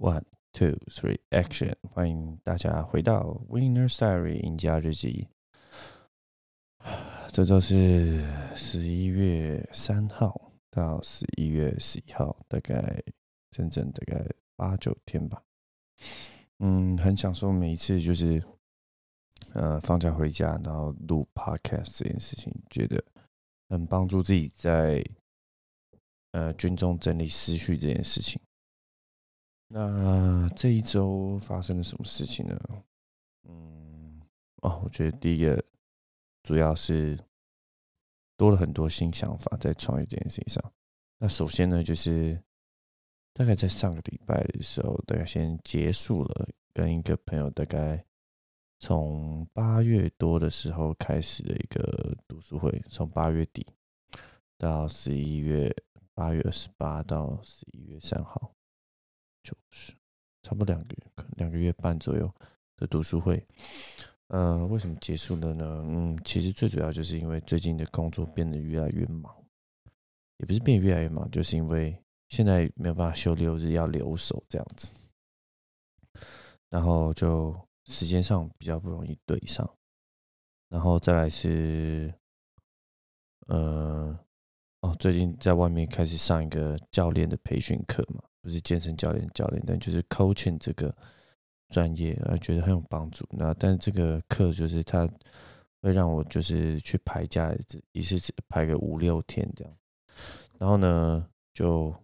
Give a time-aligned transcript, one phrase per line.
[0.00, 0.24] One,
[0.54, 1.74] two, three, action！
[1.90, 5.28] 欢迎大家回到《Winner Diary》赢家日记。
[7.30, 13.02] 这周是十一月三号到十一月十一号，大概
[13.50, 14.26] 整整大概
[14.56, 15.42] 八九天吧。
[16.60, 18.42] 嗯，很享受每一次就是
[19.52, 23.04] 呃放假回家，然后录 Podcast 这件事情，觉得
[23.68, 25.04] 很帮助自己在
[26.30, 28.40] 呃军中整理思绪这件事情。
[29.72, 32.58] 那这一周发生了什么事情呢？
[33.48, 34.20] 嗯，
[34.62, 35.64] 哦，我觉得第一个
[36.42, 37.16] 主要是
[38.36, 40.72] 多了很多新想法在创业这件事情上。
[41.18, 42.36] 那首先呢，就是
[43.32, 48.04] 大概在上个礼拜的时候，大概先结束了跟一个朋友大概
[48.80, 53.64] 从八月多的时候开始的一个读书会，从八月底
[54.58, 55.72] 到十一月
[56.12, 58.52] 八月二十八到十一月三号。
[59.42, 59.92] 就是
[60.42, 62.32] 差不多两个月，可能两个月半左右
[62.76, 63.46] 的读书会。
[64.28, 65.82] 嗯，为什么结束了呢？
[65.86, 69.34] 嗯，其实最主要就是因为最近的工作变得越来越忙，
[70.36, 74.94] 也不是变越来越忙，就是因为现在没有办法休六日，要留守这样子，
[76.68, 77.52] 然后就
[77.86, 79.68] 时间上比较不容易对上。
[80.68, 82.08] 然后再来是，
[83.48, 84.16] 呃，
[84.82, 88.22] 哦，最近在外面开始上一个教练的培训课嘛。
[88.42, 90.94] 不是健身教练，教练，但就是 coaching 这个
[91.68, 93.26] 专业，啊，觉得很有帮助。
[93.30, 95.06] 那但这个课就是他
[95.82, 97.54] 会让我就是去排假，
[97.92, 98.16] 一次
[98.48, 99.76] 排个五六天这样。
[100.58, 101.94] 然后呢，就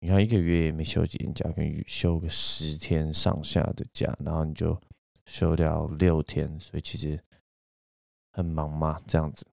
[0.00, 4.76] 你看一个月也没休几天假，跟休个十天上下的假，然后你就
[5.26, 7.16] 休掉六天，所以其实
[8.32, 9.46] 很忙嘛，这样子。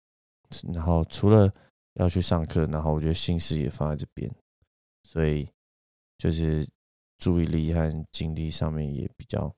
[0.74, 1.54] 然后除了
[1.94, 4.30] 要去上课，然后我觉得心思也放在这边，
[5.04, 5.48] 所以。
[6.18, 6.68] 就是
[7.18, 9.54] 注意力和精力上面也比较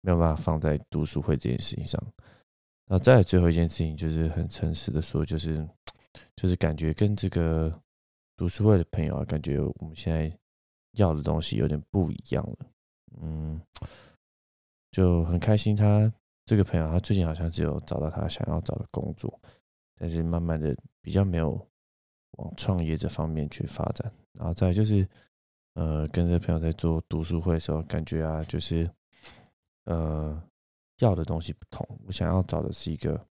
[0.00, 2.00] 没有办法放在读书会这件事情上。
[2.86, 5.66] 然后再最后一件事情，就是很诚实的说，就是
[6.36, 7.72] 就是感觉跟这个
[8.36, 10.30] 读书会的朋友啊，感觉我们现在
[10.92, 12.66] 要的东西有点不一样了。
[13.20, 13.60] 嗯，
[14.90, 16.12] 就很开心，他
[16.44, 19.40] 这个朋友他最近好像只有找到他想要找的工作，
[19.96, 21.52] 但是慢慢的比较没有
[22.32, 24.12] 往创业这方面去发展。
[24.32, 25.08] 然后再就是。
[25.74, 28.86] 呃，跟这朋友在做读书会的时候，感觉啊，就是
[29.84, 30.42] 呃，
[30.98, 31.86] 要的东西不同。
[32.06, 33.26] 我想要找的是一个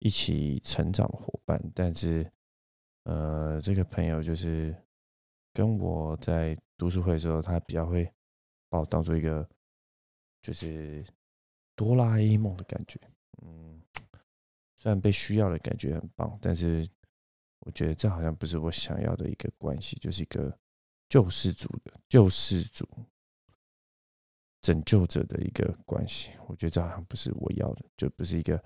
[0.00, 2.28] 一起成长的伙伴，但是
[3.04, 4.74] 呃，这个朋友就是
[5.52, 8.12] 跟我在读书会的时候，他比较会
[8.68, 9.48] 把我当做一个
[10.42, 11.04] 就是
[11.76, 12.98] 哆啦 A 梦的感觉。
[13.40, 13.80] 嗯，
[14.74, 16.84] 虽然被需要的感觉很棒，但是
[17.60, 20.58] 我觉得这好像不是我想要的一个关系，就是一个。
[21.12, 22.88] 救世主的救世主，
[24.62, 28.64] 拯救者的一个关系，我觉得这好像不是我要的，就不是一个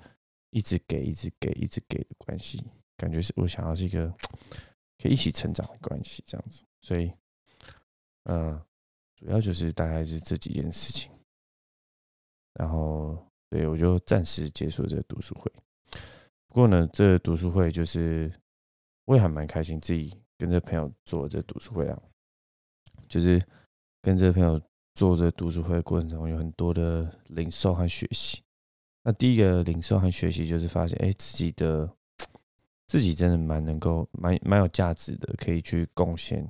[0.51, 2.65] 一直给、一直给、一直给的关系，
[2.97, 4.09] 感觉是我想要是一个
[4.97, 6.63] 可以一起成长的关系，这样子。
[6.83, 7.13] 所以，
[8.27, 8.63] 嗯，
[9.17, 11.11] 主要就是大概是这几件事情。
[12.53, 13.19] 然后，
[13.51, 15.53] 对我就暂时结束这个读书会。
[16.47, 18.33] 不过呢，这读书会就是
[19.05, 22.01] 我也还蛮开心，自己跟着朋友做这读书会啊。
[23.09, 23.41] 就是
[24.03, 24.61] 跟这个朋友
[24.95, 28.43] 做这读书会的过程中，有很多的领受和学习。
[29.03, 31.91] 那第一个领受和学习就是发现，哎，自己的
[32.87, 36.49] 自己真的蛮能够、蛮蛮有价值的，可以去贡献，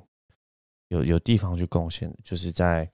[0.89, 2.91] 有有地方去贡献，就是在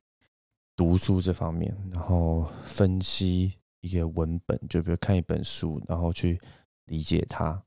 [0.76, 6.40] 读书这方面，然后分析一个文本，就比如看一本书，然后去
[6.86, 7.62] 理解它，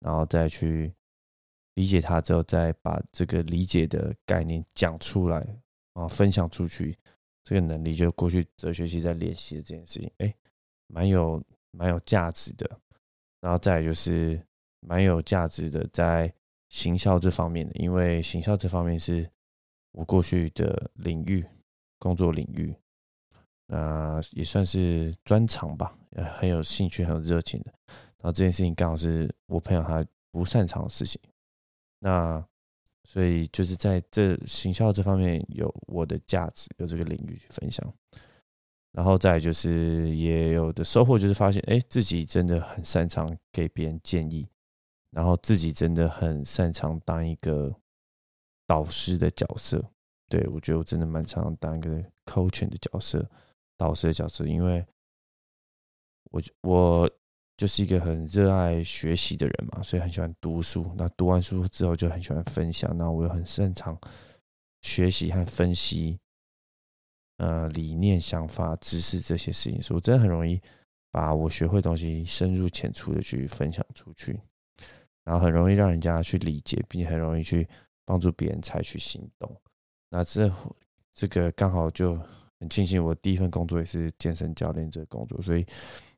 [0.00, 0.92] 然后再去。
[1.76, 5.46] 理解他之后，再把这个理解的概念讲出来
[5.92, 6.98] 啊，分享出去，
[7.44, 10.34] 这个能力就过去哲学系在练习的这件事情，哎，
[10.86, 11.42] 蛮有
[11.72, 12.68] 蛮有价值的。
[13.42, 14.40] 然后再来就是
[14.80, 16.32] 蛮有价值的，在
[16.70, 19.28] 行销这方面的，因为行销这方面是
[19.92, 21.44] 我过去的领域，
[21.98, 22.74] 工作领域，
[23.66, 25.94] 那也算是专长吧，
[26.38, 27.72] 很有兴趣、很有热情的。
[28.16, 31.20] 然后这件事情刚好是我朋友他不擅长的事情。
[32.06, 32.40] 那
[33.02, 37.92] 所以就是在这行销这方面有我的价值，有这个领域去分享，
[38.92, 44.48] 然后再就是也有的收获，就是发现哎，自己真的很擅长给别人建议，
[45.10, 47.74] 然后自己真的很擅长当一个
[48.68, 49.84] 导师的角色。
[50.28, 53.28] 对我觉得我真的蛮常当一个 coach 的角色，
[53.76, 54.86] 导师的角色，因为
[56.30, 57.10] 我我。
[57.56, 60.90] 就是一个很热爱学习的人嘛，所以很喜欢读书。
[60.96, 62.96] 那读完书之后就很喜欢分享。
[62.96, 63.98] 那我又很擅长
[64.82, 66.18] 学习和分析
[67.38, 70.60] 呃理念、想法、知识这些事情，所以我真的很容易
[71.10, 74.38] 把我学会东西深入浅出的去分享出去，
[75.24, 77.66] 然后很容易让人家去理解，并且很容易去
[78.04, 79.50] 帮助别人采取行动。
[80.10, 80.52] 那这
[81.14, 82.14] 这个刚好就
[82.60, 85.64] 很庆幸，我第一份工作也是健身教练这个工作，所以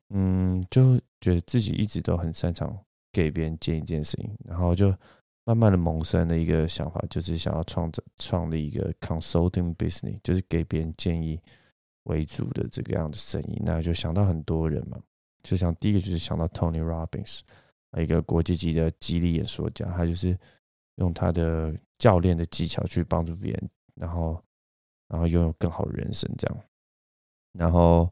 [0.09, 2.77] 嗯，就觉得自己一直都很擅长
[3.11, 4.93] 给别人建议这件事情，然后就。
[5.45, 11.39] 慢慢的萌生的一个想法，就是想要创造创立一个 consulting business，就是给别人建议
[12.03, 13.59] 为主的这个样的生意。
[13.65, 14.99] 那就想到很多人嘛，
[15.41, 17.39] 就想第一个就是想到 Tony Robbins，
[17.97, 20.37] 一个国际级的激励演说家，他就是
[20.97, 24.39] 用他的教练的技巧去帮助别人，然后
[25.07, 26.57] 然后拥有更好的人生这样。
[27.53, 28.07] 然后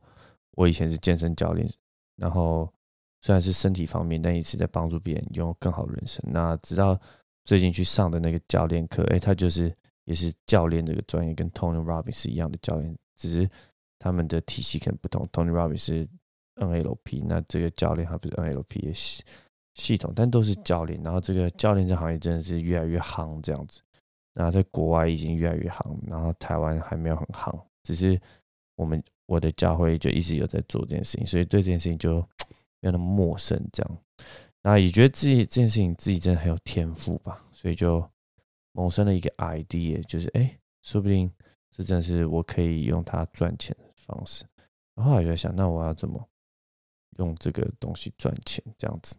[0.53, 1.69] 我以前是健身教练，
[2.17, 2.71] 然后
[3.21, 6.21] 虽然是身体方面，但也是在帮助别人拥有更好的人生。
[6.27, 6.99] 那直到
[7.45, 9.73] 最近去上的那个教练课，哎，他就是
[10.03, 13.49] 也是教练这个专业，跟 Tony Robbins 是一样的教练，只是
[13.99, 15.27] 他们的体系可能不同。
[15.31, 16.07] Tony Robbins 是
[16.55, 19.23] NLP，那这个教练他不是 NLP 的系
[19.75, 21.01] 系统，但都是教练。
[21.03, 23.81] 然后这个教练这行业真的是越来越夯，这样子。
[24.33, 28.19] 然后在国外已经越来越夯，然后台湾还没有很夯，只是
[28.75, 32.19] 我们我的教会就一直有在做这件事情，所以对这件事情就
[32.79, 33.97] 没有那么陌生，这样。
[34.63, 38.03] 那也觉得自己这件事情自己真的很有天赋吧，所以就
[38.71, 41.31] 萌生了一个 idea，就是哎，说不定
[41.71, 44.43] 这真的是我可以用它赚钱的方式。
[44.95, 46.21] 然后我就在想，那我要怎么
[47.17, 48.63] 用这个东西赚钱？
[48.77, 49.15] 这样子，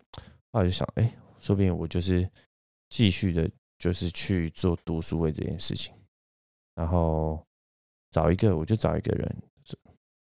[0.53, 2.29] 后来就想，哎，说不定我就是
[2.89, 5.95] 继续的，就是去做读书会这件事情，
[6.75, 7.41] 然后
[8.11, 9.37] 找一个，我就找一个人，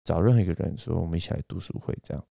[0.03, 2.25] 找任何一个人说，我们一起来读书会这样。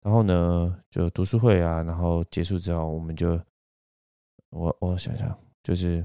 [0.00, 3.40] 然后呢，就读书会啊，然后结束之后，我们就，
[4.50, 6.04] 我我想想，就是，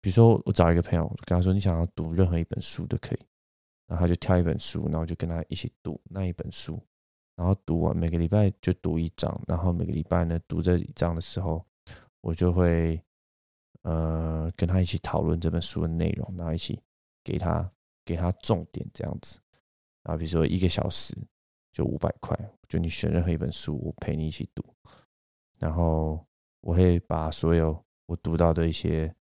[0.00, 3.18] 比如说我找一个朋友，跟他说你想要读任何一本书都可以，
[3.86, 6.82] 然后他就挑一本书，然后就跟他一起读那一本书，
[7.36, 11.64] 然后读完每个礼拜就读一章，然后每个礼拜呢读这一章的时候，
[12.20, 13.00] 我就会，
[13.82, 16.82] 呃，跟他一起讨论这本书的内容，然后一起
[17.22, 17.70] 给他
[18.04, 19.38] 给他重点这样子，
[20.02, 21.16] 啊，比如说一个小时。
[21.70, 22.36] 就五百块，
[22.66, 24.64] 就你选任何一本书，我陪你一起读，
[25.58, 26.18] 然后
[26.60, 29.14] 我会把所有我读到的一些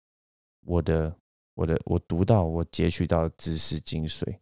[0.64, 1.14] 我的
[1.52, 4.38] 我的我读到我截取到的知识精髓，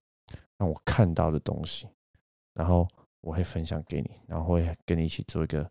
[0.58, 1.88] 让我看到的东西，
[2.52, 2.86] 然后
[3.20, 5.68] 我会分享给你，然后会跟你一起做一个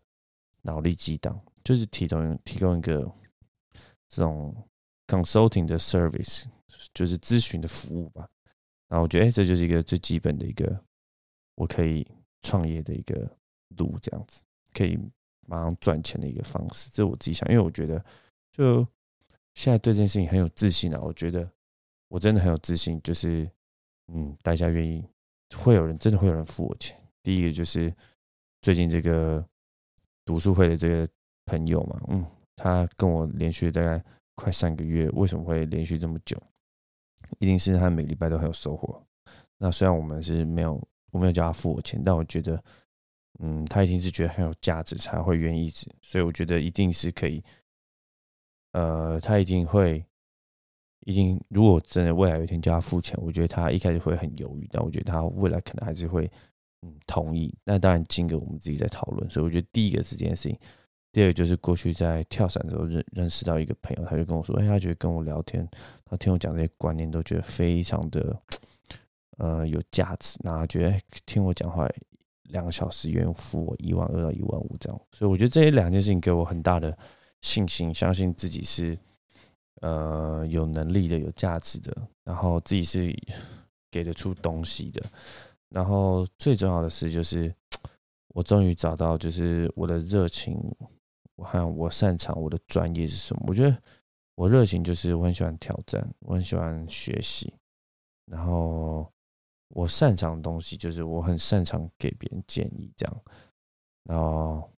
[0.60, 3.10] 脑力激荡，就是提供提供一个
[4.10, 4.54] 这种
[5.06, 6.44] consulting 的 service，
[6.92, 8.28] 就是咨询的服务吧。
[8.88, 10.78] 然后我觉得，哎，这就是一个最基本的一个，
[11.54, 12.06] 我可以。
[12.46, 13.26] 创业的一个
[13.78, 14.42] 路，这样子
[14.74, 14.98] 可以
[15.46, 18.04] 马上赚钱的一个方式，这是我自己想，因为我觉得
[18.52, 18.86] 就
[19.54, 21.00] 现在对这件事情很有自信啊。
[21.00, 21.50] 我觉得
[22.08, 23.50] 我真的很有自信，就是
[24.08, 25.02] 嗯，大家愿意
[25.56, 27.02] 会有人真的会有人付我钱。
[27.22, 27.90] 第一个就是
[28.60, 29.42] 最近这个
[30.26, 31.08] 读书会的这个
[31.46, 32.22] 朋友嘛，嗯，
[32.56, 34.04] 他跟我连续大概
[34.34, 36.36] 快三个月，为什么会连续这么久？
[37.38, 39.02] 一定是他每礼拜都很有收获。
[39.58, 40.82] 那虽然我们是没有。
[41.10, 42.60] 我没有叫他付我钱，但我觉得，
[43.38, 45.70] 嗯，他一定是觉得很有价值才会愿意，
[46.02, 47.40] 所以我觉得一定是可以，
[48.72, 50.04] 呃，他一定会，
[51.06, 56.28] 一定如果真的未来有一天叫他付钱，我觉得他一开始会很犹豫，但我觉得他未来可能还是会，
[56.82, 57.56] 嗯，同意。
[57.62, 60.58] 那当然金额我们自己在讨论，所以我觉得第一个是这件事情，
[61.14, 65.66] 第二个就是过去在跳伞的时候认认识到一个朋友，他就跟我说，哎，他觉得跟我聊天，
[66.04, 68.36] 他听我讲这些观念，都觉得非常的。
[69.36, 71.88] 呃，有价值，那觉得听我讲话
[72.50, 76.96] 两个小时，愿意付我一万二到一万五这样，所以我觉得这两件事情给我很大的
[77.40, 78.96] 信心，相信自己是
[79.80, 81.92] 呃有能力的、有价值的，
[82.22, 83.12] 然后自己是
[83.90, 85.02] 给得出东西的，
[85.68, 87.52] 然后最重要的是，就是
[88.28, 90.56] 我终于找到就是我的热情，
[91.36, 93.44] 我还有我擅长我的专业是什么？
[93.46, 93.76] 我觉得
[94.34, 97.52] 我热情就是我很喜欢挑战，我很喜欢学习，
[98.26, 99.10] 然后。
[99.70, 103.22] 我擅长的东西就是我很擅长给别人建议，这样，
[104.04, 104.70] 然后，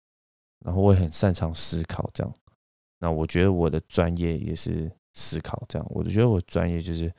[0.60, 2.34] 然后我也很擅长思考，这样。
[2.98, 5.86] 那我觉得我的专业也是思考，这样。
[5.90, 7.12] 我就觉得我专业就是，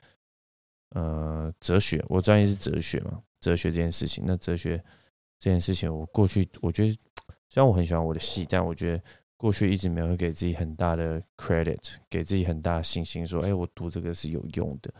[0.90, 2.04] 呃，哲学。
[2.08, 4.24] 我专业是哲学嘛，哲学这件事情。
[4.26, 4.82] 那哲学
[5.38, 6.92] 这件事情，我过去我觉得，
[7.48, 9.04] 虽然我很喜欢我的戏，但我觉得
[9.38, 14.92] 过去一直没有给自己很大的 credit，给自己很大的信心，说，哎，我读这个是有用的。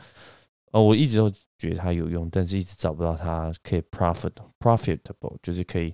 [0.71, 5.93] 哦，我一直都觉得它有用，但是一直找不到它可以 profit profitable，就是可以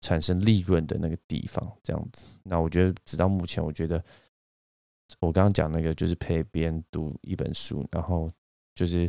[0.00, 1.70] 产生利润的那个地方。
[1.82, 4.02] 这样子，那我觉得直到目前，我觉得
[5.20, 8.28] 我刚刚讲那个就是陪别人读一本书，然后
[8.74, 9.08] 就是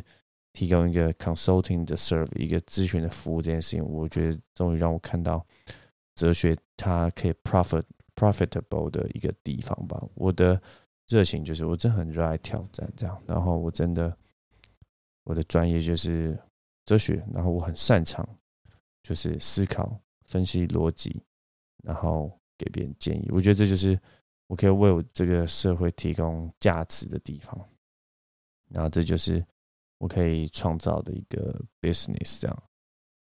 [0.54, 5.44] 提供一个 consulting 的 serve 一个咨询的服务这件事情，我觉得终于让我看到
[6.16, 7.84] 哲学它可以 profit
[8.22, 10.00] profitable 的一个地方吧。
[10.14, 10.62] 我的
[11.08, 14.16] 热情就是我真的很热爱挑战这样，然后我真的
[15.24, 16.38] 我的专业就是
[16.86, 18.28] 哲学，然后我很擅长
[19.02, 21.20] 就是思考、分析逻辑，
[21.84, 23.28] 然后给别人建议。
[23.32, 24.00] 我觉得这就是
[24.48, 27.60] 我可以为我这个社会提供价值的地方，
[28.70, 29.44] 然后这就是。
[30.02, 32.64] 我可以创造的一个 business 这样，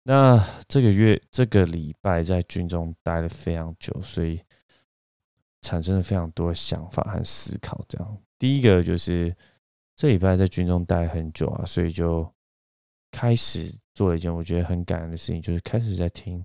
[0.05, 4.41] 那这个月这个礼拜在军中待了非常久，所以
[5.63, 7.83] 产生了非常多的想法和思考。
[7.89, 9.35] 这样，第一个就是
[9.97, 12.31] 这礼拜在军中待很久啊，所以就
[13.11, 16.45] 开始做了一件我觉得很感恩的事情，就是开始在听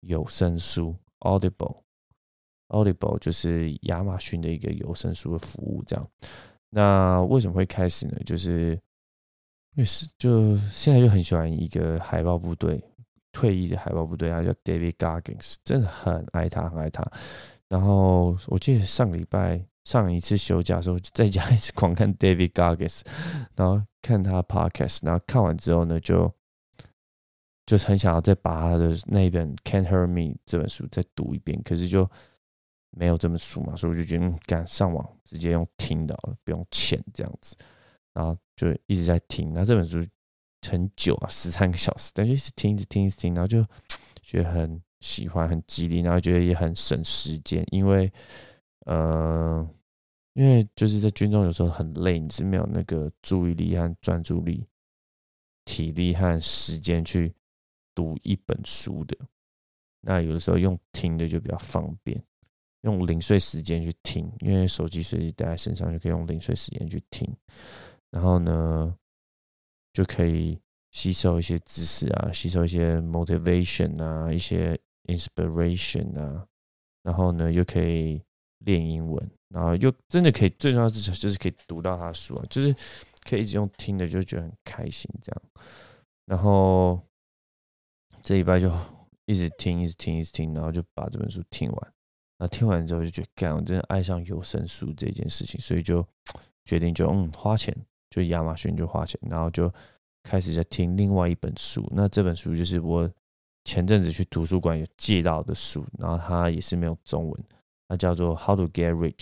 [0.00, 5.82] 有声书 Audible，Audible 就是亚马逊的一个有声书的服务。
[5.86, 6.08] 这样，
[6.70, 8.18] 那为什么会开始呢？
[8.26, 8.78] 就是
[9.74, 12.82] 也是就现在就很喜欢一个海豹部队
[13.30, 17.02] 退役的海豹部队，他叫 David Goggins，真的很爱他，很爱他。
[17.72, 23.00] 然后我记得上礼拜上一次休假的时候，在家一直狂看 David Goggins，
[23.56, 26.30] 然后看他 podcast，然后看完之后呢，就
[27.64, 32.06] 就是很想要再把他的那本《Can't Hurt Me》这本书再读一遍，可是就
[32.90, 36.14] 没有这本书嘛，所以我就觉得敢上网直接用听的，
[36.44, 37.56] 不用钱这样子。
[38.12, 39.98] 然后就一直在听，那这本书
[40.68, 43.64] 很久啊，十三个小时，但就一直听，一直听，一直听，然后就
[44.22, 48.10] 觉得很喜欢，很激励，然后觉得也很省时间，因为，
[48.86, 49.68] 呃，
[50.32, 54.64] 因为就是在军中有时候很累，你是没有那个注意力和专注力、
[55.64, 57.34] 体力和时间去
[57.94, 59.16] 读一本书的。
[60.00, 62.24] 那有的时候用听的就比较方便，
[62.82, 67.28] 用零碎时间去听，因为手机随时带在身上，就可以用零碎时间去听。
[68.10, 68.96] 然后呢，
[69.92, 70.58] 就可以
[70.90, 76.46] 吸收一些知识啊，吸收一些 motivation 啊，一些 inspiration 啊，
[77.02, 78.22] 然后呢，又可以
[78.58, 82.74] 练英文，然后又真的可以，最重要是就是可以读到他的书啊，就是
[83.24, 85.42] 可以一直用听的，就觉得很开心这样。
[86.26, 87.00] 然后
[88.22, 88.70] 这礼拜就
[89.26, 91.92] 一直听，一直听，一直听，然后就把这本书听完。
[92.38, 96.06] 那听完之后就觉得，干，我真的爱上有声书这件事情，所以就
[96.64, 97.76] 决定就嗯花钱。
[98.10, 99.72] 就亚马逊就花钱，然后就
[100.22, 101.82] 开始在听另外一本书。
[101.94, 103.10] 那这本书就是我
[103.64, 107.44] 前阵子去图书馆有借到的书，然后它也是没有中文，
[107.88, 109.14] 它叫做《How to Get Rich》。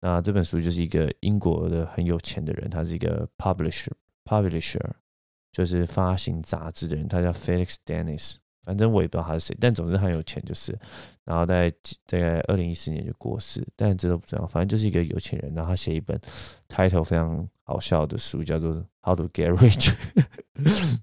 [0.00, 4.90] 那这本书就是一个英国的很有钱的人，他是一个 publisher，publisher
[5.50, 8.36] 就是发行杂志的人，他叫 Felix Dennis。
[8.62, 10.78] 反正我也不知道他是谁，但总之他有钱就是。
[11.24, 11.70] 然后在
[12.06, 15.54] 在二零一四年就过世，但这都不重要，反正就是一个有钱人。
[15.54, 16.18] 然后他写一本
[16.68, 19.92] title 非常好笑的书，叫做《How to Get Rich》，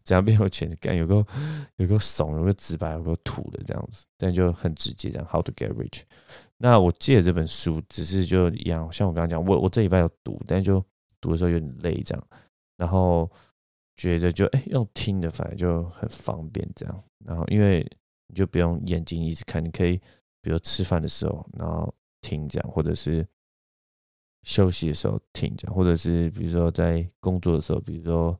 [0.03, 0.74] 怎样变有钱？
[0.79, 1.25] 干有个
[1.75, 5.27] 有个怂，有个直白，有个土的这样子，但就很直接这样。
[5.27, 6.03] How to Get Rich？
[6.58, 10.84] 那我借这本书，只是就一样，像我刚刚讲，我我这礼拜有读，但就
[11.20, 12.27] 读的时候有点累这样，
[12.77, 13.29] 然后
[13.98, 17.03] 觉得就哎用听的，反正就很方便这样。
[17.25, 17.86] 然后因为
[18.27, 19.98] 你就不用眼睛一直看，你可以
[20.41, 23.27] 比如吃饭的时候，然后听这样，或者是
[24.43, 28.39] 休息的时候听这样，或者是比如说在工作的时候，比如说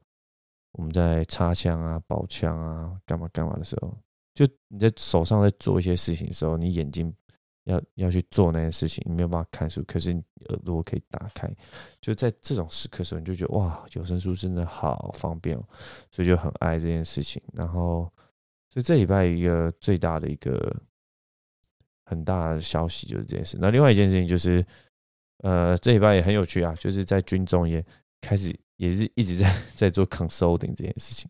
[0.74, 3.96] 我们在插枪啊、保枪啊、干嘛干嘛的时候，
[4.34, 7.14] 就你在手上在做一些事情的时候，你眼睛
[7.64, 11.50] 要要去做那件事情，你没有办法看书，可是你耳朵可以打开，
[12.00, 15.64] 就在这种时刻的时候，你就觉得哇，有声书真的好方便哦，
[16.10, 18.12] 所以就很爱这件事情，然后。
[18.74, 20.74] 所以这礼拜一个最大的一个
[22.06, 23.58] 很大的消息就是这件事。
[23.60, 24.66] 那另外一件事情就是，
[25.40, 27.86] 呃，这礼拜也很有趣啊，就是在军中也
[28.22, 31.30] 开始也是一直在 在做 consulting 这件事情。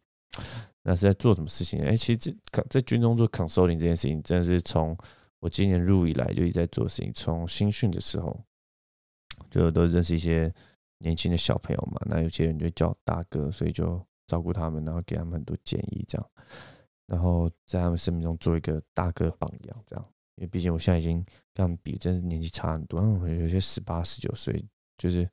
[0.84, 1.80] 那是在做什么事情？
[1.84, 2.36] 哎，其实这
[2.70, 4.98] 在军中做 consulting 这件事情，真的是从
[5.40, 7.12] 我今年入以来就一直在做事情。
[7.14, 8.40] 从新训的时候，
[9.50, 10.52] 就都认识一些
[11.00, 16.30] 年轻的小朋友嘛，那有些人就叫大哥，所以就照顾他们，然后给他们很多建议，这样。
[17.06, 20.06] 然后在他们生命中做一个大哥榜样，这样，
[20.36, 21.18] 因为毕竟我现在已经
[21.54, 23.00] 跟他们比，真的年纪差很多。
[23.28, 24.66] 有些十八、十九岁，
[24.98, 25.30] 就是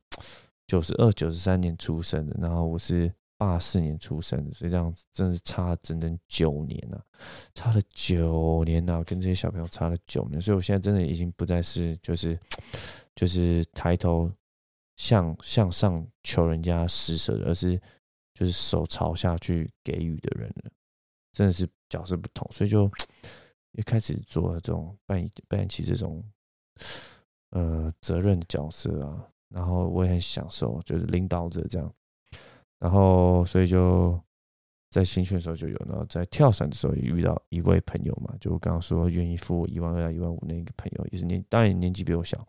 [0.68, 7.04] 九十二、九十三年出生的，然后我是八四年出生的，所以这样子真是差整整九年了，
[7.54, 12.38] 差了九年了，跟这些小朋友差了九年，所以我现在真的已经不再是就是
[13.16, 14.30] 就是抬头
[14.96, 17.80] 向向上求人家施舍的，而是
[18.34, 20.70] 就是手朝下去给予的人了。
[21.32, 22.90] 真的是角色不同，所以就
[23.72, 26.22] 一开始做这种扮演扮演起这种
[27.50, 31.92] 呃责任角色啊，然后我也很享受，就是领导者这样。
[32.78, 34.18] 然后所以就
[34.90, 42.46] 在新训的时候就有，然后在跳伞的时候也遇到一位朋友嘛，就我刚刚说愿意付我一万二到一万五那个朋友，也是年当然年纪比我小，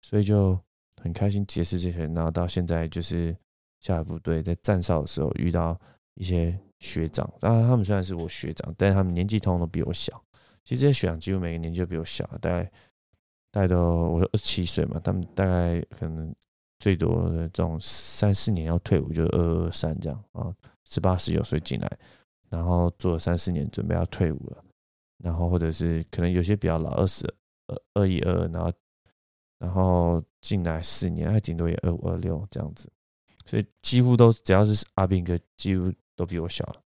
[0.00, 0.58] 所以就
[1.02, 3.36] 很开心结识这些人，然后到现在就是
[3.80, 5.78] 下部队在站哨的时候遇到
[6.14, 10.22] 一些学长，当然他们虽然是我学长，但是他们年纪通通都比我小。
[10.62, 12.70] 其实这些学长几乎每个年纪都比我小，大概
[13.54, 16.34] 大概都我二十七岁嘛，他们大概可能
[16.80, 20.52] 最多的这种三四年要退伍就二二三这样啊，
[20.90, 21.98] 十八十九岁进来，
[22.50, 24.64] 然后做了三四年准备要退伍了，
[25.18, 27.32] 然后或者是可能有些比较老，二十
[27.68, 28.72] 二二一二，然后
[29.60, 32.90] 然后进来四年，还顶多也二五二六这样子，
[33.46, 36.80] 所以几乎都只要是阿兵哥，几乎都比我小了。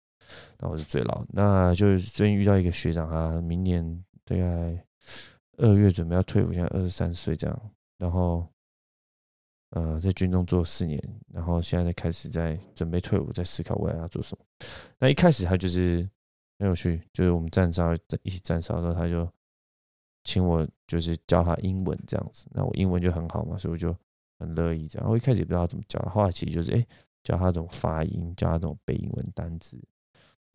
[0.59, 4.85] 那我是最老，那就是最近遇到一个学长，他明年大概
[5.59, 8.47] 二月准备要退伍，现在二十三岁这样，然后
[9.71, 14.45] 呃在军中做四年，然后现在开始在准备退伍，在思考未来要做什么。
[14.99, 16.09] 那一开始他就是
[16.59, 19.31] 很有趣，就是我们站哨在一起站哨的时候，他就
[20.25, 23.95] 请我就是教他英文这样子，那我英文就很好嘛，所以我就
[24.39, 25.11] 很乐意这样。
[25.11, 26.87] 我一开始也不知道怎么教，后来其实就是哎
[27.25, 29.77] 教他这种发音，教他这种背英文单词。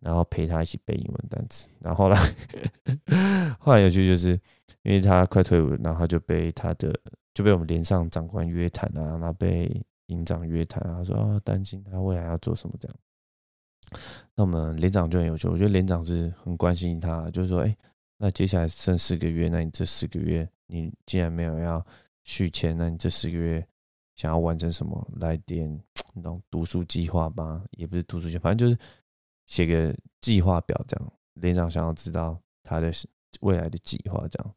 [0.03, 2.19] 然后陪他一起背英文单词，然后后来，
[3.57, 4.31] 后来有趣就是，
[4.81, 6.93] 因为他快退伍，然后他就被他的
[7.33, 12.97] 就被我们连上长官约谈啊，然后被营长约谈啊，说啊担心他未来要做什么这样。
[14.35, 17.73] 那我们连长就很有趣，我觉得连长是很关心他，就是说，哎，
[18.17, 21.85] 那接下来剩四个月，那你这四个月你既然没有要
[22.23, 23.65] 续签，那你这四个月
[24.15, 25.07] 想要完成什么？
[25.21, 25.79] 来点
[26.13, 28.81] 那种读书计划吧，也不是读书计划，反正就是。
[29.45, 32.91] 写个计划表，这样连长想要知道他的
[33.41, 34.55] 未来的计划，这样，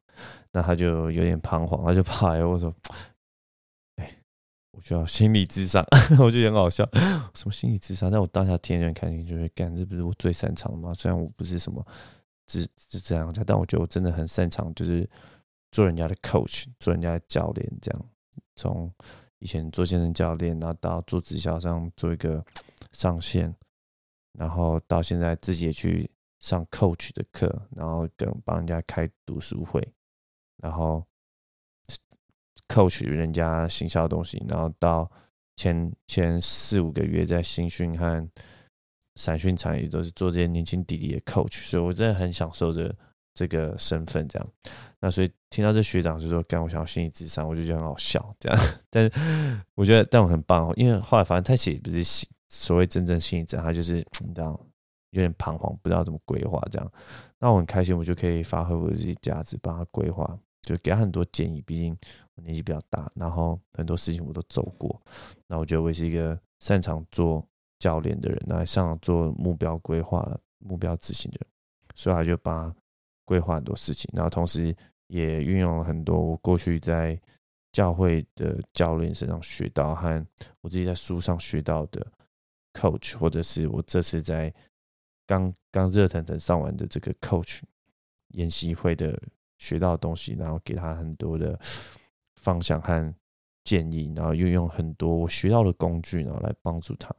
[0.52, 2.72] 那他就有点彷徨，他就跑来我说
[3.96, 4.16] ：“哎，
[4.72, 5.84] 我需要心理智商。”
[6.20, 6.88] 我就很好笑，
[7.34, 8.10] 什么心理智商？
[8.10, 10.92] 但我当下听人开心，就会干，这不是我最擅长的吗？
[10.94, 11.84] 虽然我不是什么
[12.46, 15.08] 只只这样讲，但我觉得我真的很擅长，就是
[15.72, 18.06] 做人家的 coach，做人家的教练，这样
[18.56, 18.92] 从
[19.38, 22.44] 以前做健身教练，然后到做直销上做一个
[22.92, 23.54] 上线。
[24.38, 29.82] 然后到现在自己也去上 coach 的课，然后跟帮人家开读书会，
[30.58, 31.02] 然后
[32.68, 35.10] coach 人家行销的东西，然后到
[35.56, 38.28] 前前四五个月在新训和
[39.14, 42.94] 散训场也都是做这些年轻弟弟的 coach，所以我真的很享受着
[43.32, 44.28] 这个身份。
[44.28, 44.48] 这样，
[45.00, 48.36] 那所以听到这学长就说干我想要心理智商，我就觉得很好笑。
[48.38, 48.58] 这样，
[48.90, 52.28] 但是我觉得但我很棒哦，因为后来反正他其实不是心。
[52.48, 54.58] 所谓真正心理战，他就是你知道
[55.10, 56.92] 有点彷徨，不知道怎么规划这样。
[57.38, 61.60] 那我很开心，我就可以发挥我自己价值，帮他规划，就给他很多建议。
[61.62, 61.96] 毕竟
[62.34, 65.00] 我年纪比较大，然后很多事情我都走过。
[65.46, 67.46] 那我觉得我也是一个擅长做
[67.78, 70.26] 教练的人，那擅长做目标规划、
[70.58, 71.48] 目标执行的人，
[71.94, 72.76] 所以他就帮他
[73.24, 74.10] 规划很多事情。
[74.14, 74.74] 然后同时
[75.08, 77.18] 也运用了很多我过去在
[77.72, 80.26] 教会的教练身上学到和
[80.60, 82.06] 我自己在书上学到的。
[82.76, 84.52] coach，或者是我这次在
[85.26, 87.60] 刚刚热腾腾上完的这个 coach
[88.28, 89.18] 研习会的
[89.56, 91.58] 学到的东西，然后给他很多的
[92.36, 93.14] 方向和
[93.64, 97.14] 建议，然后运用很多我学到的工具，然后来帮助他，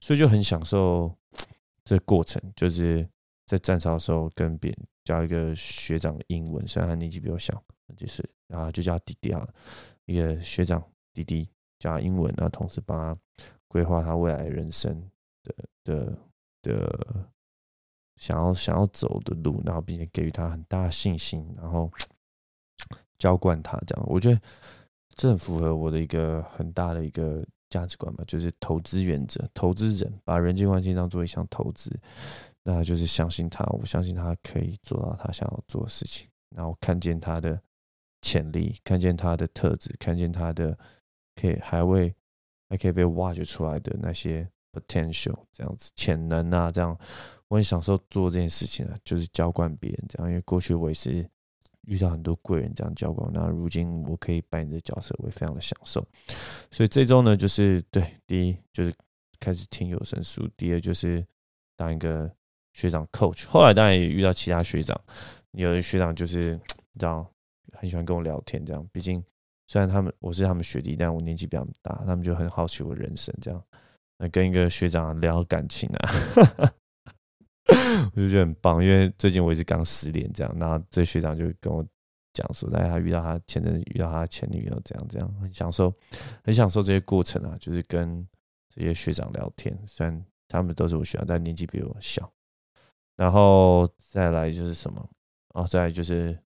[0.00, 1.14] 所以就很享受
[1.84, 2.42] 这过程。
[2.56, 3.08] 就是
[3.46, 7.62] 在站哨的时候跟别人教一个学长的英文，虽然他年纪比我小，
[7.96, 9.48] 就是啊就叫弟弟啊，
[10.04, 10.82] 一个学长
[11.14, 13.16] 弟弟教英文，然后同时帮他。
[13.68, 15.10] 规划他未来人生
[15.42, 16.18] 的的
[16.62, 17.26] 的
[18.16, 21.90] 想要想要走的路，然后并且给予他很大的信心，然后
[23.18, 24.40] 浇灌他这样，我觉得
[25.14, 31.90] 这很符合我的一个很大的一个价值观吧，就是投资原则，投资人把人际关系当做一项投资，
[32.62, 37.60] 那就是相信他，我相信他可以做到他想要做的事情，然后看见他的
[38.22, 40.78] 潜力，看见他的特质，看见他的
[41.34, 42.14] 可以还未。
[42.68, 46.98] 还可以被挖掘出来的那些 potential 这样子潜能啊，这样
[47.48, 50.28] 我很享受做这件事情啊，就是浇灌别人这样。
[50.28, 51.24] 因为过去我也是
[51.82, 56.04] 遇到很多贵人这样浇灌，那如今我可以扮演这角色，我也非常的享受。
[56.70, 58.92] 所以这周呢，就是对第一就是
[59.38, 61.24] 开始听有声书，第二就是
[61.76, 62.28] 当一个
[62.72, 63.46] 学长 coach。
[63.46, 65.00] 后来当然也遇到其他学长，
[65.52, 66.54] 有的学长就是
[66.92, 67.24] 你知道
[67.72, 69.22] 很喜欢跟我聊天这样，毕竟。
[69.66, 73.62] 虽然他们我是他们学弟，但我年纪比较大，他们就很好奇我人生这样。
[74.18, 76.10] 那跟一个学长聊感情啊，
[78.14, 81.84] 我就觉得很棒，因为最近我也是刚失恋这样，然后这学长就跟我
[82.32, 85.92] 讲说，在他遇到他前任遇到他前女友这样这样，很享受，
[86.44, 88.26] 很享受这些过程啊，就是跟
[88.68, 92.30] 这些学长聊天，虽然他们都是我学长，但年纪比我小。
[93.16, 95.10] 然后再来就是什么？
[95.54, 96.38] 哦，再来就是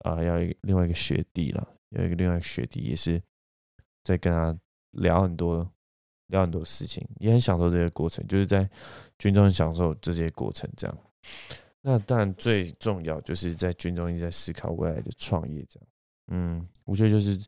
[0.00, 3.22] 啊，要一个另外一个学弟了，有一个另外一个学弟也是
[4.02, 4.58] 在跟他
[4.92, 5.68] 聊很多
[6.28, 8.68] 聊很多事情，也很享受这些过程，就是在
[9.18, 10.98] 军中很享受这些过程这样。
[11.82, 15.88] 那当然最重要就是在军中一直在思考未来的创业这样。
[16.32, 17.38] 嗯，我觉得就是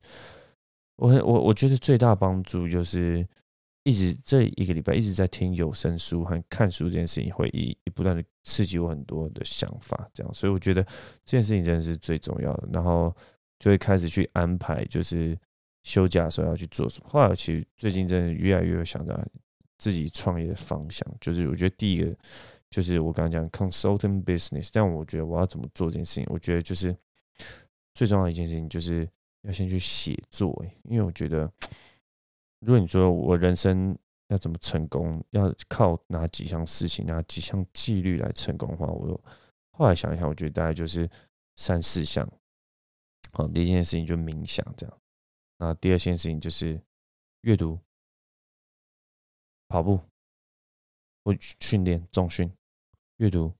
[0.96, 3.26] 我很我我觉得最大帮助就是
[3.84, 10.82] 一直这一个礼拜一直在听有声书和看书这件事情，会一不断的刺激我很多的想法，这样，所以我觉得
[11.24, 12.68] 这件事情真的是最重要的。
[12.72, 13.14] 然后
[13.62, 15.38] 就会开始去安排，就是
[15.84, 17.08] 休假的时候要去做什么。
[17.08, 19.16] 后来其实最近真的越来越有想到
[19.78, 22.12] 自己创业的方向，就是我觉得第一个
[22.70, 26.92] 就是我刚刚讲 consulting business，但我觉得我要怎么做这件事情，我觉得就是。
[27.94, 29.06] 最重要的一件事情就是
[29.42, 31.50] 要先去写作，因为我觉得，
[32.60, 33.94] 如果你说我人生
[34.28, 39.20] 要怎么成功，要靠哪几项事情、哪几项纪律来成功的话，我
[39.72, 41.06] 后来想一想，我觉得大概就是
[41.56, 42.26] 三四项。
[43.32, 44.96] 好，第一件事情就冥想，这样；
[45.58, 46.80] 那第二件事情就是
[47.42, 47.78] 阅读、
[49.68, 50.00] 跑步
[51.24, 52.52] 或训练、重训、
[53.16, 53.52] 阅读、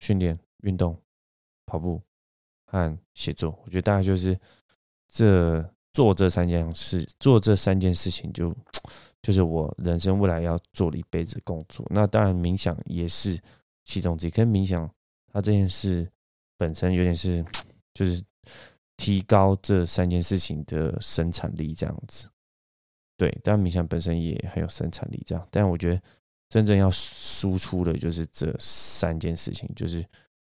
[0.00, 1.00] 训练、运动、
[1.66, 2.02] 跑步。
[2.72, 4.38] 和写作，我觉得大概就是
[5.08, 5.60] 这
[5.92, 8.56] 做这三件事，做这三件事情就
[9.20, 11.84] 就是我人生未来要做的一辈子工作。
[11.90, 13.36] 那当然冥想也是
[13.82, 14.88] 其中之一，可是冥想
[15.32, 16.08] 它这件事
[16.56, 17.44] 本身有点是
[17.92, 18.22] 就是
[18.96, 22.28] 提高这三件事情的生产力这样子。
[23.16, 26.02] 对，但冥想本身也很有生产力这样，但我觉得
[26.48, 30.04] 真正要输出的就是这三件事情，就是。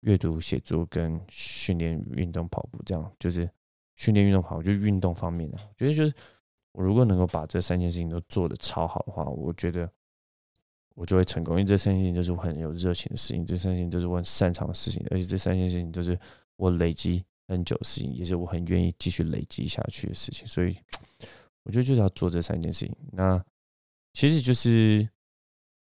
[0.01, 3.49] 阅读、写作跟训练、运动、跑步，这样就是
[3.95, 5.57] 训练、运动、跑步，就运动方面的。
[5.57, 6.13] 我觉得就是
[6.73, 9.89] 我如果能够把这三件事情都做得超好的话，我觉得
[10.93, 11.55] 我就会成功。
[11.55, 16.15] 因为这三件事情就是我很有热情的事情，这三件事情就是我很擅长的事情，而且这三件事情就是
[16.57, 20.47] 我累积很久的事情，也是我很愿意继续累积下去的事情。
[20.47, 20.77] 所以
[21.63, 22.95] 我觉得就是要做这三件事情。
[23.11, 23.43] 那
[24.13, 25.07] 其实就是。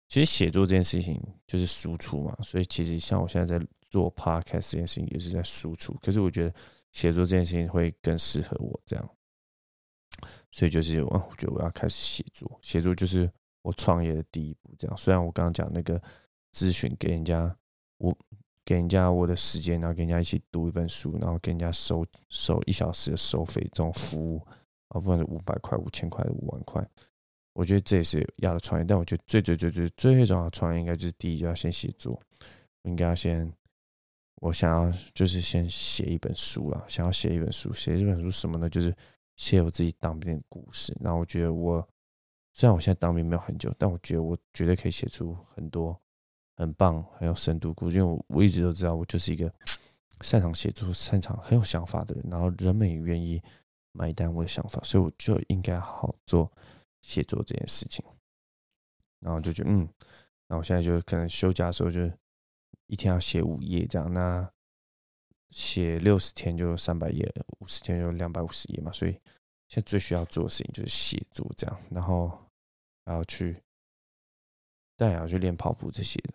[0.07, 5.97] 其实写作这件事情就是输出嘛，所以其实像我现在在做 podcast 这件事情也是在输出。
[6.01, 6.53] 可是我觉得
[6.91, 9.09] 写作这件事情会更适合我这样，
[10.51, 14.75] 所以就是我我觉得我要开始写作，写作就是我创业的第一步。
[14.77, 15.97] 这样，虽然我刚刚讲那个
[16.51, 17.57] 咨询给人家，
[17.95, 18.13] 我
[18.63, 24.41] 给人家我的时间，然后跟人家一起读一本书，然后跟人家收收一小时的收费这种服务，
[24.89, 26.86] 啊，不管是五百块、五千块、五万块。
[27.54, 32.17] 我觉得这也是要的创业，但我觉得最最最最最重要的创业，应该就是第一就要先写作，
[32.84, 33.52] 应该要先，
[34.36, 38.69] 我想要就是先写一本书啦，想要写一本书，写这本书什么呢？
[38.69, 38.95] 就是
[39.36, 40.95] 写我自己当兵的故事。
[41.02, 41.86] 然后我觉得我
[42.54, 46.00] 虽然我现在当兵没有很久，但我觉得我绝对可以写出很多
[46.62, 47.97] 很棒、很有深度故事。
[47.97, 49.54] 因为我我一直都知道，我就是一个
[50.21, 53.41] 擅长写作、擅长很有想法的人，然后人们也愿意
[53.91, 56.52] 买单我的想法，所以我就应该好好做。
[57.04, 58.06] 写作这件事情，
[59.21, 59.89] 然后就觉得嗯，
[60.45, 62.00] 那我现在就可能休假的时候就
[62.86, 64.47] 一天要写五页这样，那
[65.50, 69.13] 写六十天就三百页，五十天就两百五十页嘛，所以
[69.67, 72.30] 现在最需要做的事情就是写作这样，然后
[73.04, 73.60] 还要去，
[74.95, 76.34] 但也要去练跑步这些的。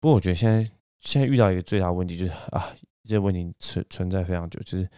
[0.00, 0.62] 不过我觉得现在
[1.00, 4.88] 现在遇到一个最大问题就是啊，这个问题存存在非常久，就是。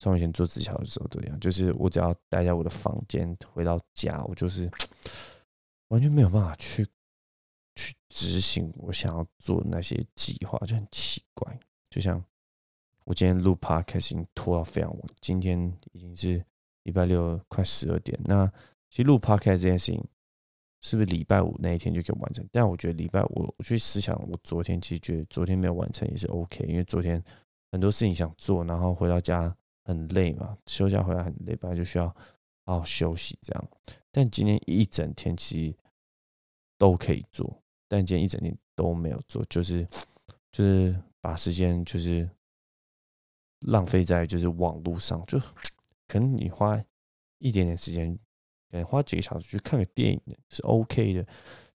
[0.00, 4.70] 从以前做直销的时候这样，就是我只要待在我的房间，回到家，我就是
[5.88, 6.86] 完全没有办法去
[7.74, 11.58] 去执行我想要做的那些计划，就很奇怪。
[11.88, 12.22] 就像
[13.04, 16.44] 我今天录 podcast 已经拖到非常晚，今天已经是
[16.82, 18.18] 礼拜六快十二点。
[18.24, 18.46] 那
[18.90, 20.04] 其实录 podcast 这件事情
[20.84, 22.46] 是不是礼拜五那一天就可以完成？
[22.52, 27.20] 但我觉得礼拜五我去思想，我昨天其实觉得昨天没有完成也是 OK，因为昨天
[27.72, 29.52] 很多事情想做，然后回到家。
[29.86, 32.06] 很累嘛，休假回来很累，本来就需要
[32.64, 33.68] 好好休息这样。
[34.10, 35.76] 但今天一整天其实
[36.78, 39.86] 都可以做，但今天一整天都没有做，就是
[40.50, 42.26] 就是把时间就是
[43.66, 45.38] 浪费在就是网络上，就
[46.08, 46.82] 可能你花
[47.36, 48.18] 一点点时间，
[48.74, 51.24] 可能花几个小时去看个电影是 OK 的，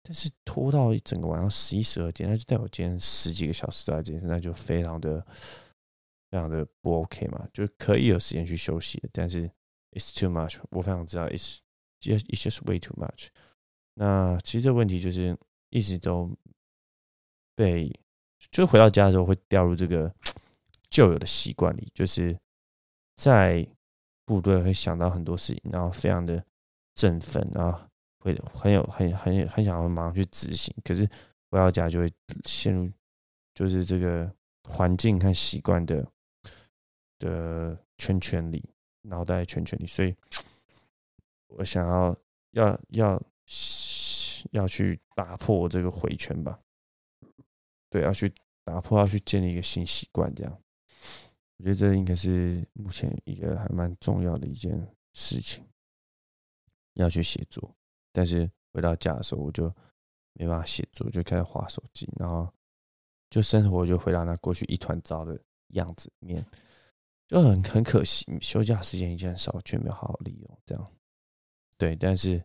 [0.02, 5.26] 但是拖到一整个晚上十一十二点，那就代表今天十几个小时都在这，那就非常的。
[6.32, 9.50] 非常的不 OK 嘛，就可以有时间去休息，但是
[9.92, 10.60] it's too much。
[10.72, 11.60] 我非常知道 it's
[12.02, 13.28] just it's just way too much。
[13.94, 15.38] 那其实这个问题就是
[15.70, 16.30] 一直都
[17.56, 17.90] 被，
[18.52, 20.14] 就回到家的时候会掉入这个
[20.90, 22.38] 旧有的习惯里，就是
[23.16, 23.66] 在
[24.26, 26.44] 部队会想到很多事情，然后非常的
[26.96, 27.88] 振奋，啊
[28.20, 31.08] 会很有很很很想要马上去执行，可是
[31.52, 32.12] 回到家就会
[32.46, 32.92] 陷入
[33.54, 34.30] 就是这个
[34.64, 36.06] 环境和习惯的
[37.20, 38.68] 的圈圈里，
[39.02, 40.16] 脑袋圈圈里，所以
[41.48, 42.18] 我想要
[42.52, 43.24] 要要
[44.52, 46.60] 要去打破这个回圈吧，
[47.90, 48.32] 对，要去
[48.64, 50.60] 打破，要去建立一个新习惯，这样。
[51.58, 54.78] 我觉得这应该是目前一个还蛮重要的一件
[55.14, 55.64] 事情，
[56.96, 57.74] 要去写作。
[58.12, 59.74] 但是回到家的时候，我就
[60.34, 62.52] 没办法写作，就开始划手机，然后
[63.30, 66.46] 就生活就回到那过去一团糟的样子面，
[67.28, 68.26] 就很很可惜。
[68.42, 70.60] 休假时间已经很少，却没有好好利用。
[70.66, 70.92] 这样，
[71.78, 72.44] 对，但是，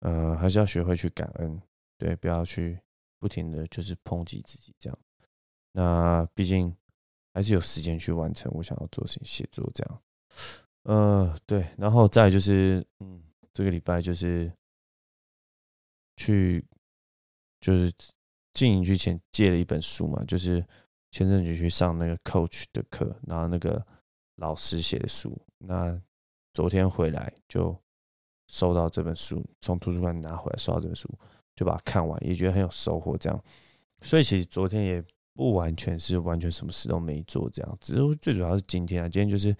[0.00, 1.60] 呃，还是要学会去感恩，
[1.98, 2.78] 对，不要去
[3.18, 4.98] 不停的就是抨击自己这样。
[5.72, 6.74] 那毕竟。
[7.34, 10.02] 还是有时间去完成我想要做的事情，写作这样。
[10.84, 13.22] 呃，对，然后再就是，嗯，
[13.56, 14.52] 这个礼拜就是
[16.16, 16.62] 去，
[17.58, 17.90] 就是
[18.52, 20.62] 进营区前借了一本书嘛，就是
[21.10, 23.82] 前阵子去上那个 coach 的课，然后那个
[24.34, 25.34] 老师写的书。
[25.56, 25.98] 那
[26.52, 27.74] 昨天回来就
[28.48, 31.08] 收到这本书，从图书馆拿回来收到这本书，
[31.54, 33.16] 就把它看完，也觉得很有收获。
[33.16, 33.42] 这样，
[34.02, 35.02] 所以其实昨天也。
[35.38, 39.54] 不完全是完全什么事都没做，这样，只是最主要是今天啊，今天就是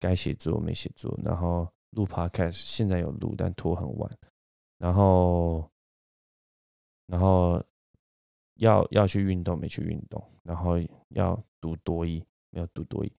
[0.00, 4.18] 该写作没写作，然后录 podcast，现在有录，但拖很晚，
[4.78, 5.68] 然后，
[7.06, 7.62] 然后
[8.54, 10.74] 要要去运动没去运动，然后
[11.10, 13.12] 要读多一没有读多一，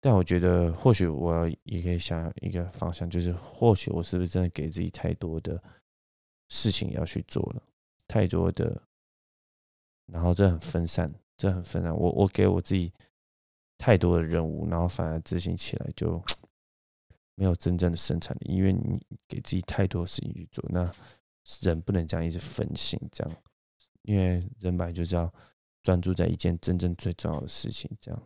[0.00, 5.62] 但我觉得或许我也可以想一个方向，就是或许我是不是真的给自己太多的
[6.48, 7.62] 事情要去做了，
[8.08, 8.82] 太多的，
[10.06, 11.08] 然后这很分散。
[11.36, 12.92] 这很分散，我我给我自己
[13.78, 16.22] 太多的任务，然后反而执行起来就
[17.40, 20.84] 没有真正的生产力，因为你给自己太多事情去做，那
[21.62, 23.36] 人不能这样一直分心，这样，
[24.02, 25.32] 因为人本来就是要
[25.82, 28.22] 专注在一件真正最重要的事情，这样，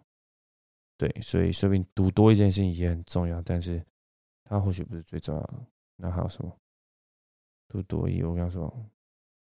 [0.96, 3.81] 对，所以说定读多一件事情也很重要，但是
[4.42, 5.55] 它或许不是最重要的。
[5.96, 6.53] 那还有什么？
[7.68, 8.64] 读多一，我刚说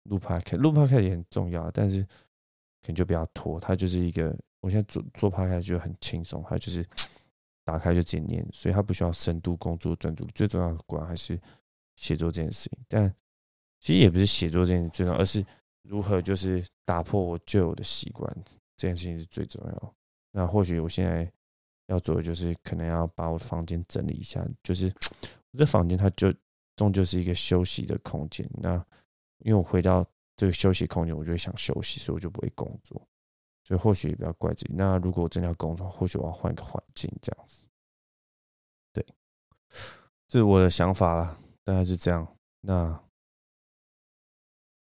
[0.03, 2.05] 录 p o d 录 p o 也很重要，但是。
[2.83, 6.83] 可能就不要拖，它就是一个，我现在做做趴开就很轻松，它就是
[7.71, 10.27] 打开就检验，所以他不需要深度工作专注。
[10.35, 11.41] 最重要的果然还是
[11.95, 13.15] 写作这件事情，但
[13.79, 15.45] 其实也不是写作这件事最重要，而是
[15.83, 18.29] 如何就是打破我旧有的习惯，
[18.77, 19.95] 这件事情是最重要。
[20.33, 21.31] 那或许我现在
[21.87, 24.93] 要做的就是可能要把我的房间整理一下，就是
[25.53, 26.35] 我这房间它就
[26.75, 28.49] 终究是一个休息的空间。
[28.55, 28.75] 那
[29.39, 30.05] 因为我回到。
[30.37, 33.07] 这个休息空间，我就会想休息，所以我就不会工作。
[33.71, 34.75] 所以或许也不要怪自己。
[34.75, 37.65] 那如果我真的要工作，或许我要换一个环境，这样子。
[38.93, 39.07] 对，
[40.27, 42.27] 这是我的想法啦，大概是这样。
[42.63, 43.01] 那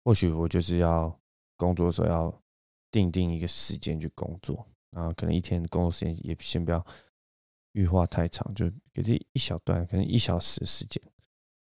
[0.04, 1.20] 或许我就是要
[1.58, 2.42] 工作的时候要
[2.92, 6.86] 定定一个时间去工作，啊，可能一天工作时间也先不要
[7.72, 11.02] 预化太长，就给自己一小段，可能一小时时间。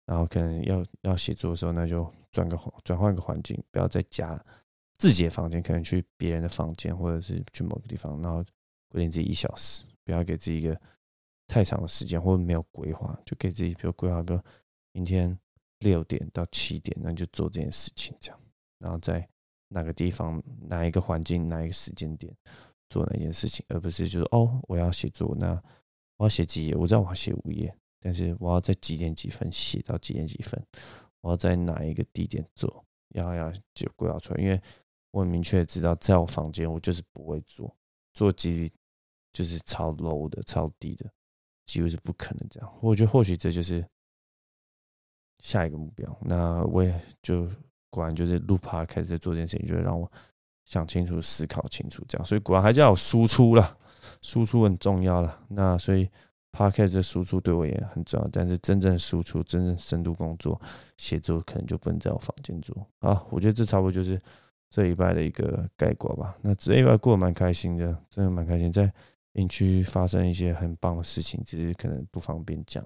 [0.04, 4.44] 然后可能要要写作的时候，那就转个转换个环境，不要在家
[4.98, 8.44] 自己的房间，可能去别人的房间，或者是去某个地方，然后
[8.88, 10.80] 规定自己一小时，不要给自己一个
[11.46, 14.40] 太长的时间，或者没有规划，就给自己比如规划，比如
[14.92, 15.36] 明天
[15.80, 18.40] 六点到七点，那就做这件事情，这样，
[18.78, 19.26] 然后在
[19.68, 22.34] 哪个地方、哪一个环境、哪一个时间点
[22.88, 25.60] 做哪件事情，而不是就是哦，我要写作，那
[26.16, 27.74] 我要写几页，我知道我要写五页。
[28.06, 30.62] 但是我要在几点几分写到几点几分，
[31.22, 34.42] 我要在哪一个地点做，要要就规划出来。
[34.42, 34.60] 因为
[35.14, 37.72] 我很明确知道，在我房间我就是不会做，
[38.12, 38.72] 做几率
[39.32, 41.08] 就是超 low 的、超低的，
[41.66, 42.78] 几乎是不可能这样。
[42.82, 43.86] 我觉得或许这就是
[45.38, 46.18] 下一个目标。
[46.20, 47.48] 那我也就
[47.90, 50.10] 果然就是录 p 开始做这件事情，就会让我
[50.64, 52.24] 想清楚、思考清楚这样。
[52.24, 53.78] 所以果然还是要有输出了，
[54.20, 55.44] 输出很重要了。
[55.48, 56.10] 那所以。
[56.56, 60.56] Podcast 的输出对我也很重要，但是真正输出、真正深度工作、
[60.96, 62.86] 写作，可能就不能在我房间做。
[63.00, 64.16] 啊，我觉得这差不多就是
[64.74, 66.36] 这一拜的一个概括吧。
[66.42, 68.92] 那这一拜过得蛮开心的，真的蛮开心，在
[69.34, 72.84] 营区发生一些很棒的事情，只是可能不方便讲，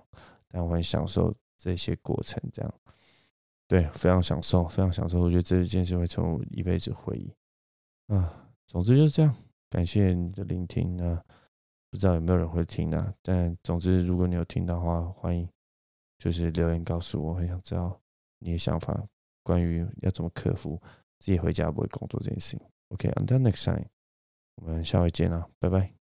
[0.48, 2.74] 但我很享受这些过程，这样
[3.66, 5.18] 对，非常享受，非常享受。
[5.22, 7.32] 我觉得这一件事会成为我一辈子回忆。
[8.12, 9.34] 啊，总之就是这样，
[9.70, 11.24] 感谢你的聆听啊。
[11.90, 13.14] 不知道有没有人会听呢？
[13.22, 15.48] 但总之，如果你有听到的话，欢迎
[16.18, 17.98] 就是留言告诉我，很想知道
[18.40, 19.02] 你的想法，
[19.42, 20.78] 关于要怎么克服
[21.18, 22.60] 自己回家不会工作这件事情。
[22.88, 23.86] OK，until next time，
[24.56, 25.97] 我们下回见啦，拜拜。